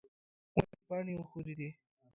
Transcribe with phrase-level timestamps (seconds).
[0.57, 1.69] ونې پاڼې وښورېدې.